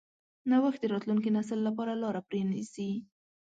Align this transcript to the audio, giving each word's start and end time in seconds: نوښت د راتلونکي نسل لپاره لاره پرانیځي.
نوښت 0.49 0.79
د 0.81 0.85
راتلونکي 0.93 1.29
نسل 1.37 1.59
لپاره 1.67 1.93
لاره 2.03 2.21
پرانیځي. 2.29 2.91